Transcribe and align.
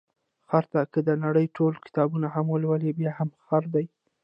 خره 0.49 0.67
ته 0.71 0.81
که 0.93 0.99
د 1.07 1.09
نړۍ 1.23 1.47
ټول 1.57 1.73
کتابونه 1.85 2.27
هم 2.35 2.45
ولولې، 2.49 2.91
بیا 2.99 3.11
هم 3.19 3.29
خر 3.45 3.63
دی. 3.73 3.85